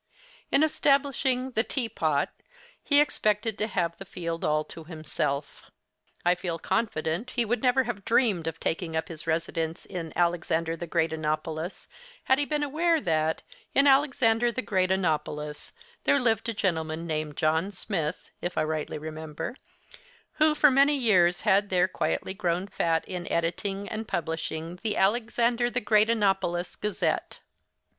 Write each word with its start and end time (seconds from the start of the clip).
In 0.51 0.63
establishing 0.63 1.51
'The 1.51 1.63
Tea 1.63 1.87
Pot' 1.87 2.29
he 2.81 2.99
expected 2.99 3.55
to 3.59 3.67
have 3.67 3.95
the 3.99 4.03
field 4.03 4.43
all 4.43 4.63
to 4.63 4.83
himself. 4.85 5.69
I 6.25 6.33
feel 6.33 6.57
confident 6.57 7.29
he 7.35 7.45
never 7.45 7.81
would 7.81 7.85
have 7.85 8.03
dreamed 8.03 8.47
of 8.47 8.59
taking 8.59 8.95
up 8.95 9.09
his 9.09 9.27
residence 9.27 9.85
in 9.85 10.11
Alexander 10.15 10.75
the 10.75 10.87
Great 10.87 11.13
o 11.13 11.17
nopolis 11.17 11.85
had 12.23 12.39
he 12.39 12.45
been 12.45 12.63
aware 12.63 12.99
that, 12.99 13.43
in 13.75 13.85
Alexander 13.85 14.51
the 14.51 14.63
Great 14.63 14.91
o 14.91 14.95
nopolis, 14.95 15.71
there 16.03 16.19
lived 16.19 16.49
a 16.49 16.53
gentleman 16.55 17.05
named 17.05 17.37
John 17.37 17.69
Smith 17.69 18.27
(if 18.41 18.57
I 18.57 18.63
rightly 18.63 18.97
remember), 18.97 19.55
who 20.41 20.55
for 20.55 20.71
many 20.71 20.97
years 20.97 21.41
had 21.41 21.69
there 21.69 21.87
quietly 21.87 22.33
grown 22.33 22.65
fat 22.65 23.05
in 23.07 23.31
editing 23.31 23.87
and 23.87 24.07
publishing 24.07 24.79
the 24.81 24.97
'Alexander 24.97 25.69
the 25.69 25.79
Great 25.79 26.09
o 26.09 26.15
nopolis 26.15 26.75
Gazette. 26.75 27.41